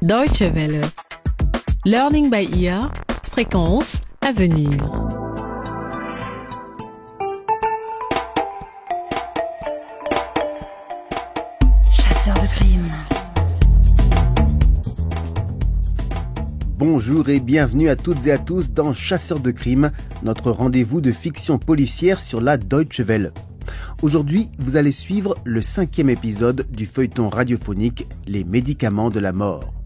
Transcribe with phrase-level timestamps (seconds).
[0.00, 0.80] Deutsche Welle.
[1.84, 2.92] Learning by ear.
[3.32, 4.70] Fréquence à venir.
[11.92, 12.82] Chasseur de crime.
[16.78, 19.90] Bonjour et bienvenue à toutes et à tous dans Chasseurs de crime,
[20.22, 23.32] notre rendez-vous de fiction policière sur la Deutsche Welle.
[24.02, 29.77] Aujourd'hui, vous allez suivre le cinquième épisode du feuilleton radiophonique Les médicaments de la mort.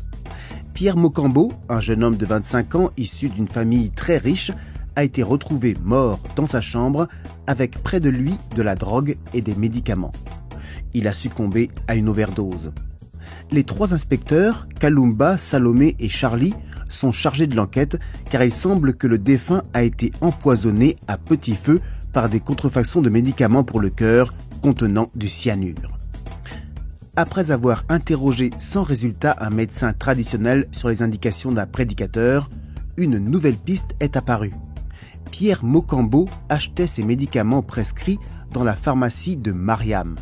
[0.82, 4.50] Pierre Mocambo, un jeune homme de 25 ans issu d'une famille très riche,
[4.96, 7.06] a été retrouvé mort dans sa chambre
[7.46, 10.10] avec près de lui de la drogue et des médicaments.
[10.92, 12.72] Il a succombé à une overdose.
[13.52, 16.55] Les trois inspecteurs, Kalumba, Salomé et Charlie,
[16.88, 21.55] sont chargés de l'enquête car il semble que le défunt a été empoisonné à petit
[21.55, 21.80] feu
[22.12, 25.91] par des contrefaçons de médicaments pour le cœur contenant du cyanure.
[27.14, 32.48] Après avoir interrogé sans résultat un médecin traditionnel sur les indications d'un prédicateur,
[32.96, 34.54] une nouvelle piste est apparue.
[35.30, 38.19] Pierre Mocambo achetait ses médicaments prescrits
[38.54, 40.16] dans la pharmacie de Mariam.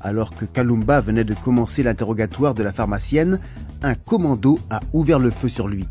[0.00, 3.40] Alors que Kalumba venait de commencer l'interrogatoire de la pharmacienne,
[3.82, 5.88] un commando a ouvert le feu sur lui.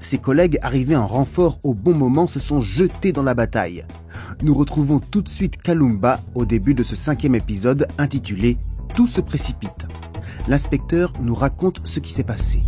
[0.00, 3.86] Ses collègues arrivés en renfort au bon moment se sont jetés dans la bataille.
[4.40, 8.56] Nous retrouvons tout de suite Kalumba au début de ce cinquième épisode intitulé
[8.94, 9.86] Tout se précipite.
[10.48, 12.60] L'inspecteur nous raconte ce qui s'est passé.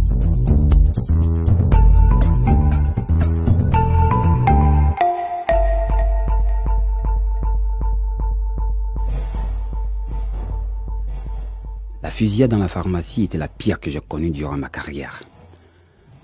[12.03, 15.23] La fusillade dans la pharmacie était la pire que j'ai connue durant ma carrière.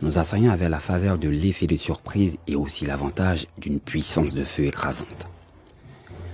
[0.03, 4.45] Nos assaillants avaient la faveur de l'effet de surprise et aussi l'avantage d'une puissance de
[4.45, 5.27] feu écrasante.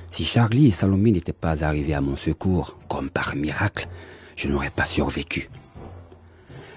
[0.09, 3.89] Si Charlie et Salomé n'étaient pas arrivés à mon secours, comme par miracle,
[4.37, 5.50] je n'aurais pas survécu.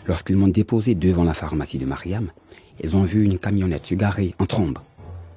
[0.07, 2.31] Lorsqu'ils m'ont déposé devant la pharmacie de Mariam,
[2.83, 4.79] ils ont vu une camionnette se garer en trombe,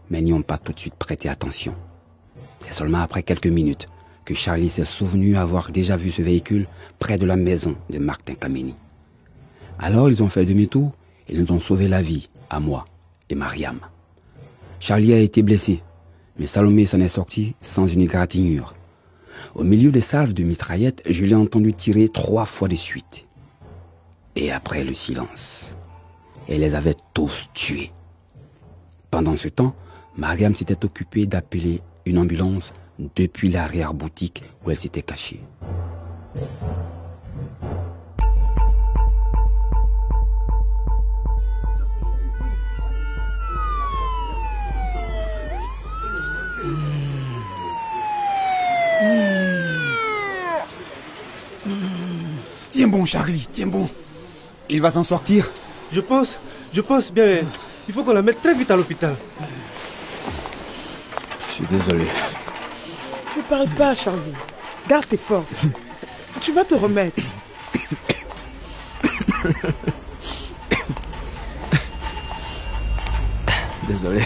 [0.08, 1.74] mais n'y ont pas tout de suite prêté attention.
[2.60, 3.88] C'est seulement après quelques minutes
[4.24, 6.66] que Charlie s'est souvenu avoir déjà vu ce véhicule
[6.98, 8.74] près de la maison de Martin Kameni.
[9.78, 10.92] Alors ils ont fait demi-tour
[11.28, 12.86] et nous ont sauvé la vie, à moi
[13.28, 13.80] et Mariam.
[14.80, 15.82] Charlie a été blessé,
[16.38, 18.74] mais Salomé s'en est sorti sans une égratignure.
[19.54, 23.26] Au milieu des salves de mitraillettes, je l'ai entendu tirer trois fois de suite.
[24.34, 25.68] Et après le silence,
[26.48, 27.92] elle les avait tous tués.
[29.10, 29.74] Pendant ce temps,
[30.16, 32.72] Mariam s'était occupée d'appeler une ambulance
[33.16, 35.40] depuis l'arrière-boutique où elle s'était cachée.
[52.92, 53.88] Bon, Charlie, tiens bon.
[54.68, 55.50] Il va s'en sortir
[55.90, 56.36] Je pense,
[56.74, 57.38] je pense bien.
[57.88, 59.16] Il faut qu'on la mette très vite à l'hôpital.
[61.48, 62.04] Je suis désolé.
[63.36, 64.20] Ne parle pas, Charlie.
[64.88, 65.62] Garde tes forces.
[66.40, 67.22] Tu vas te remettre.
[73.88, 74.22] Désolé.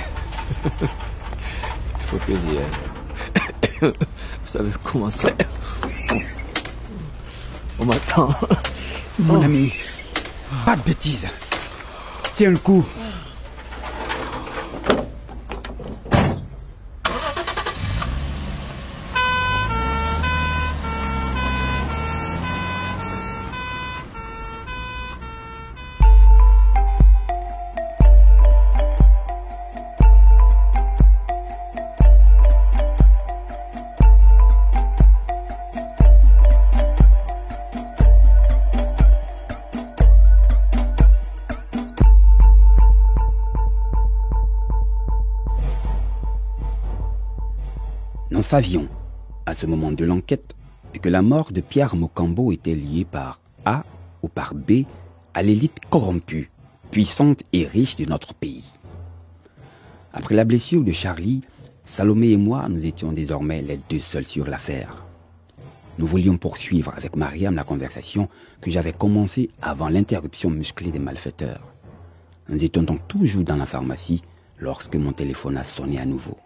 [0.81, 0.89] Il
[2.07, 2.65] faut que j'y aille.
[3.93, 5.56] Vous savez comment c'est On
[7.87, 8.29] m'attend.
[9.19, 9.73] Mon ami,
[10.65, 11.29] pas de bêtises.
[12.35, 12.85] Tiens le coup.
[48.47, 48.87] Savions,
[49.45, 50.55] à ce moment de l'enquête,
[51.03, 53.83] que la mort de Pierre Mocambo était liée par A
[54.23, 54.85] ou par B
[55.35, 56.49] à l'élite corrompue,
[56.93, 58.73] puissante et riche de notre pays.
[60.13, 61.43] Après la blessure de Charlie,
[61.87, 65.05] Salomé et moi, nous étions désormais les deux seuls sur l'affaire.
[65.99, 68.29] Nous voulions poursuivre avec Mariam la conversation
[68.61, 71.65] que j'avais commencée avant l'interruption musclée des malfaiteurs.
[72.49, 74.23] Nous étions donc toujours dans la pharmacie
[74.61, 76.39] lorsque mon téléphone a sonné à nouveau.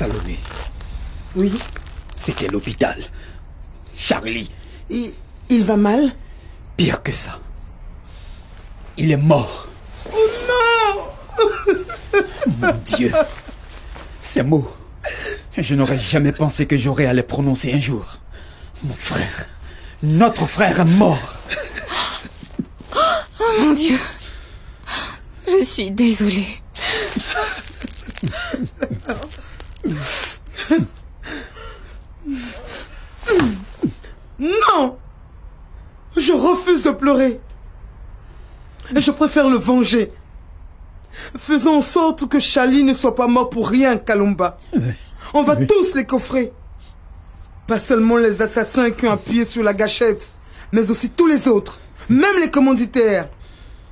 [0.00, 0.38] Salomé,
[1.36, 1.52] Oui.
[2.16, 3.04] c'était l'hôpital.
[3.94, 4.50] Charlie,
[4.88, 5.12] Il,
[5.50, 6.12] il va mal?
[6.78, 7.38] Pire que ça.
[8.96, 9.68] Il est mort.
[10.10, 10.16] Oh
[10.48, 12.22] non
[12.62, 13.12] Mon Dieu.
[14.22, 14.74] Ces mots,
[15.58, 18.06] Je n'aurais jamais pensé que j'aurais à les prononcer un jour.
[18.82, 19.48] Mon frère,
[20.02, 21.34] notre frère est mort.
[23.38, 23.98] Oh mon Dieu.
[25.46, 26.46] Je suis désolée.
[34.38, 34.98] Non
[36.16, 37.40] Je refuse de pleurer.
[38.94, 40.12] Et je préfère le venger.
[41.36, 44.58] Faisons en sorte que Charlie ne soit pas mort pour rien, Kalumba.
[45.34, 46.52] On va tous les coffrer.
[47.66, 50.34] Pas seulement les assassins qui ont appuyé sur la gâchette,
[50.72, 51.78] mais aussi tous les autres,
[52.08, 53.28] même les commanditaires.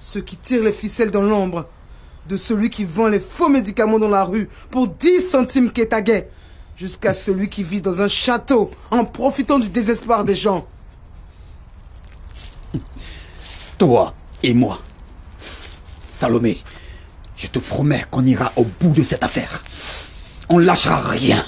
[0.00, 1.68] Ceux qui tirent les ficelles dans l'ombre
[2.28, 6.28] de celui qui vend les faux médicaments dans la rue pour 10 centimes kétagais,
[6.76, 10.66] jusqu'à celui qui vit dans un château en profitant du désespoir des gens.
[13.78, 14.80] Toi et moi.
[16.10, 16.62] Salomé,
[17.36, 19.62] je te promets qu'on ira au bout de cette affaire.
[20.48, 21.42] On lâchera rien.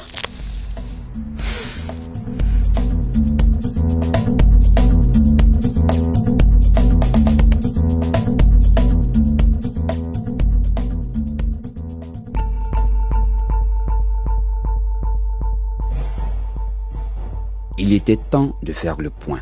[17.83, 19.41] Il était temps de faire le point.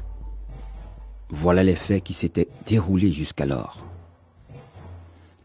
[1.29, 3.85] Voilà les faits qui s'étaient déroulés jusqu'alors.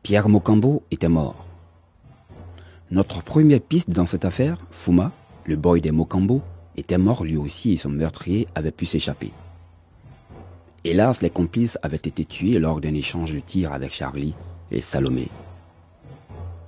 [0.03, 1.43] Pierre Mocambo était mort.
[2.91, 5.11] Notre première piste dans cette affaire, Fuma,
[5.47, 6.43] le boy des Mocambo,
[6.77, 9.31] était mort lui aussi et son meurtrier avait pu s'échapper.
[10.83, 14.35] Hélas, les complices avaient été tués lors d'un échange de tirs avec Charlie
[14.69, 15.29] et Salomé.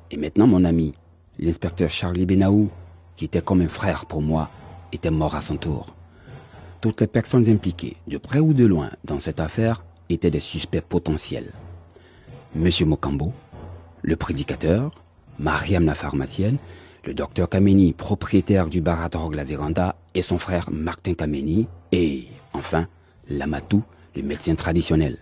[0.10, 0.95] Et maintenant, mon ami,
[1.38, 2.72] l'inspecteur Charlie Benaou,
[3.16, 4.50] qui était comme un frère pour moi,
[4.92, 5.95] était mort à son tour.
[6.86, 10.82] Toutes les personnes impliquées, de près ou de loin, dans cette affaire, étaient des suspects
[10.88, 11.52] potentiels.
[12.54, 13.34] Monsieur Mokambo,
[14.04, 14.92] le prédicateur,
[15.40, 16.60] Mariam la pharmacienne,
[17.04, 21.68] le docteur Kameni, propriétaire du bar à drogue La Véranda, et son frère Martin Kameni,
[21.92, 22.86] et, enfin,
[23.32, 23.82] Lamatou,
[24.16, 25.18] le médecin traditionnel.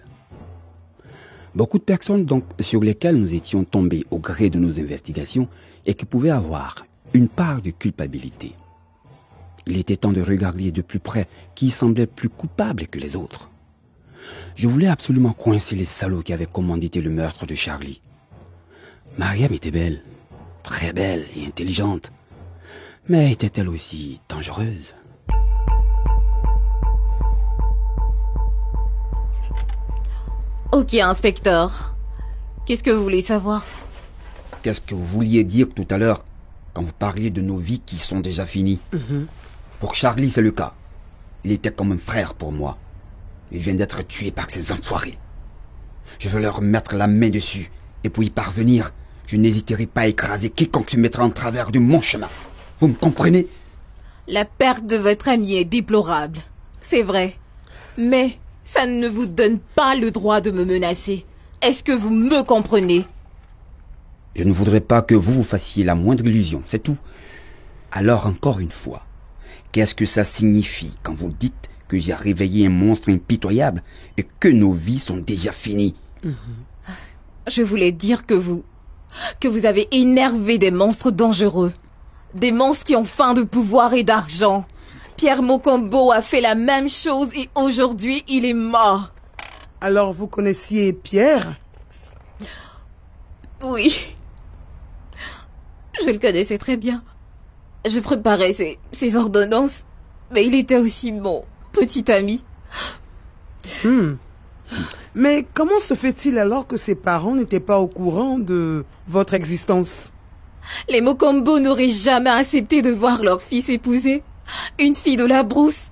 [1.55, 5.47] Beaucoup de personnes donc sur lesquelles nous étions tombés au gré de nos investigations
[5.85, 8.53] et qui pouvaient avoir une part de culpabilité.
[9.65, 13.49] Il était temps de regarder de plus près qui semblait plus coupable que les autres.
[14.55, 18.01] Je voulais absolument coincer les salauds qui avaient commandité le meurtre de Charlie.
[19.17, 20.01] Mariam était belle,
[20.63, 22.11] très belle et intelligente,
[23.07, 24.93] mais était-elle aussi dangereuse?
[30.71, 31.95] Ok, inspecteur.
[32.65, 33.65] Qu'est-ce que vous voulez savoir?
[34.63, 36.25] Qu'est-ce que vous vouliez dire tout à l'heure
[36.73, 38.79] quand vous parliez de nos vies qui sont déjà finies?
[39.79, 40.73] Pour Charlie, c'est le cas.
[41.43, 42.77] Il était comme un frère pour moi.
[43.51, 45.17] Il vient d'être tué par ces enfoirés.
[46.19, 47.71] Je veux leur mettre la main dessus,
[48.03, 48.91] et pour y parvenir,
[49.27, 52.29] je n'hésiterai pas à écraser quiconque se mettra en travers de mon chemin.
[52.79, 53.47] Vous me comprenez?
[54.27, 56.39] La perte de votre ami est déplorable.
[56.81, 57.35] C'est vrai.
[57.97, 61.25] Mais ça ne vous donne pas le droit de me menacer.
[61.61, 63.05] Est-ce que vous me comprenez?
[64.35, 66.97] Je ne voudrais pas que vous vous fassiez la moindre illusion, c'est tout.
[67.91, 69.03] Alors encore une fois,
[69.73, 73.83] qu'est-ce que ça signifie quand vous dites que j'ai réveillé un monstre impitoyable
[74.15, 75.95] et que nos vies sont déjà finies?
[77.47, 78.63] Je voulais dire que vous...
[79.41, 81.73] que vous avez énervé des monstres dangereux.
[82.33, 84.65] Des monstres qui ont faim de pouvoir et d'argent.
[85.17, 89.13] Pierre Mocambo a fait la même chose et aujourd'hui il est mort.
[89.81, 91.59] Alors vous connaissiez Pierre?
[93.61, 94.15] Oui.
[96.03, 97.03] Je le connaissais très bien.
[97.85, 99.85] Je préparais ses, ses ordonnances,
[100.31, 102.43] mais il était aussi mon petit ami.
[103.83, 104.13] Hmm.
[105.15, 110.11] Mais comment se fait-il alors que ses parents n'étaient pas au courant de votre existence?
[110.89, 114.23] Les Mocambo n'auraient jamais accepté de voir leur fils épouser
[114.79, 115.91] une fille de la brousse.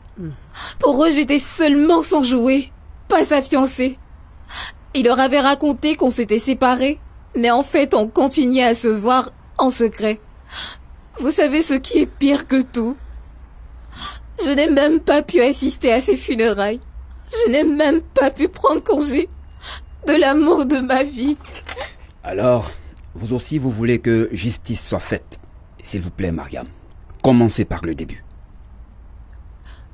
[0.79, 2.71] Pour eux, j'étais seulement son jouet,
[3.07, 3.97] pas sa fiancée.
[4.93, 6.99] Il leur avait raconté qu'on s'était séparés,
[7.35, 10.19] mais en fait, on continuait à se voir en secret.
[11.19, 12.97] Vous savez ce qui est pire que tout?
[14.43, 16.81] Je n'ai même pas pu assister à ses funérailles.
[17.31, 19.29] Je n'ai même pas pu prendre congé
[20.07, 21.37] de l'amour de ma vie.
[22.23, 22.71] Alors,
[23.13, 25.39] vous aussi, vous voulez que justice soit faite.
[25.83, 26.67] S'il vous plaît, Mariam,
[27.21, 28.23] commencez par le début.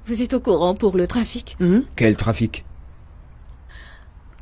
[0.05, 1.57] Vous êtes au courant pour le trafic?
[1.95, 2.63] Quel trafic?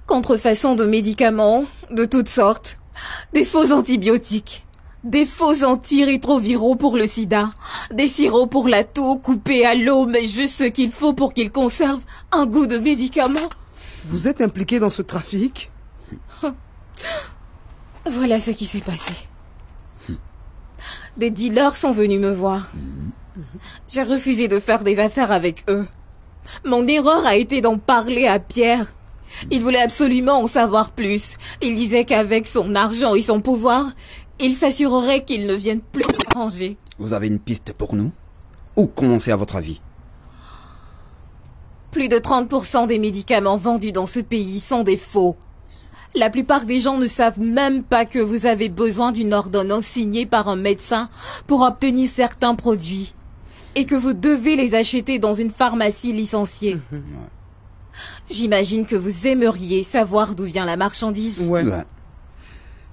[0.05, 2.77] Contrefaçon de médicaments de toutes sortes.
[3.33, 4.64] Des faux antibiotiques.
[5.05, 7.51] Des faux antirétroviraux pour le sida.
[7.91, 11.51] Des sirops pour la toux coupés à l'eau, mais juste ce qu'il faut pour qu'ils
[11.51, 13.49] conservent un goût de médicament.
[14.05, 15.71] Vous êtes impliqué dans ce trafic?
[18.07, 19.13] Voilà ce qui s'est passé.
[21.17, 22.71] Des dealers sont venus me voir.
[23.87, 25.87] J'ai refusé de faire des affaires avec eux.
[26.63, 28.87] Mon erreur a été d'en parler à Pierre.
[29.51, 31.37] Il voulait absolument en savoir plus.
[31.61, 33.85] Il disait qu'avec son argent et son pouvoir,
[34.39, 36.77] il s'assurerait qu'ils ne viennent plus étrangers.
[36.99, 38.11] Vous avez une piste pour nous?
[38.75, 39.81] Où commencer à votre avis?
[41.91, 45.37] Plus de 30% des médicaments vendus dans ce pays sont des faux.
[46.13, 50.25] La plupart des gens ne savent même pas que vous avez besoin d'une ordonnance signée
[50.25, 51.09] par un médecin
[51.47, 53.13] pour obtenir certains produits
[53.75, 56.79] et que vous devez les acheter dans une pharmacie licenciée.
[58.29, 61.39] J'imagine que vous aimeriez savoir d'où vient la marchandise.
[61.41, 61.63] Ouais.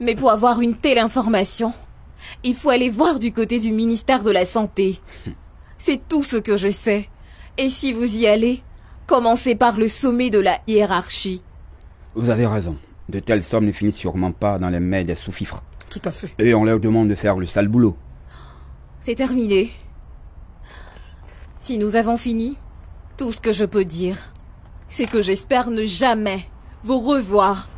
[0.03, 1.73] Mais pour avoir une telle information,
[2.43, 5.01] il faut aller voir du côté du ministère de la Santé.
[5.79, 7.09] C'est tout ce que je sais.
[7.57, 8.63] Et si vous y allez,
[9.07, 11.43] commencez par le sommet de la hiérarchie.
[12.15, 12.77] Vous avez raison.
[13.09, 15.63] De telles sommes ne finissent sûrement pas dans les mains des sous-fifres.
[15.89, 16.35] Tout à fait.
[16.39, 17.97] Et on leur demande de faire le sale boulot.
[18.99, 19.71] C'est terminé.
[21.61, 22.57] Si nous avons fini,
[23.17, 24.33] tout ce que je peux dire,
[24.89, 26.49] c'est que j'espère ne jamais
[26.83, 27.69] vous revoir.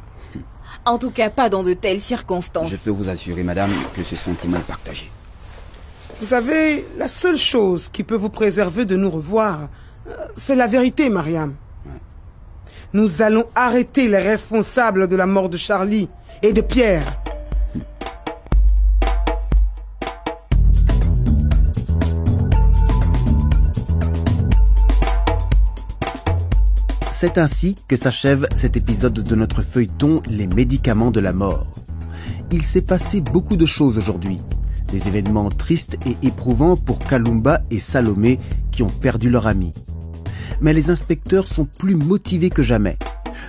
[0.86, 2.68] En tout cas, pas dans de telles circonstances.
[2.68, 5.10] Je peux vous assurer, madame, que ce sentiment est partagé.
[6.20, 9.68] Vous savez, la seule chose qui peut vous préserver de nous revoir,
[10.06, 11.54] euh, c'est la vérité, Mariam.
[12.92, 16.08] Nous allons arrêter les responsables de la mort de Charlie
[16.42, 17.23] et de Pierre.
[27.24, 31.72] C'est ainsi que s'achève cet épisode de notre feuilleton Les médicaments de la mort.
[32.52, 34.42] Il s'est passé beaucoup de choses aujourd'hui.
[34.92, 38.38] Des événements tristes et éprouvants pour Kalumba et Salomé
[38.72, 39.72] qui ont perdu leur ami.
[40.60, 42.98] Mais les inspecteurs sont plus motivés que jamais.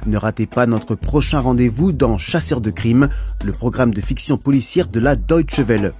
[0.05, 3.09] Ne ratez pas notre prochain rendez-vous dans Chasseurs de crimes,
[3.43, 5.91] le programme de fiction policière de la Deutsche Welle.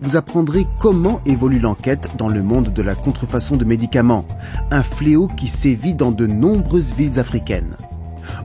[0.00, 4.26] Vous apprendrez comment évolue l'enquête dans le monde de la contrefaçon de médicaments,
[4.70, 7.76] un fléau qui sévit dans de nombreuses villes africaines.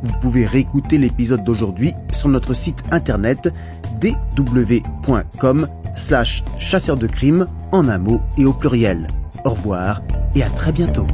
[0.04, 3.54] Vous pouvez réécouter l'épisode d'aujourd'hui sur notre site internet
[4.00, 9.08] dw.com slash chasseur de crimes en un mot et au pluriel.
[9.46, 10.02] Au revoir
[10.36, 11.08] et à très bientôt.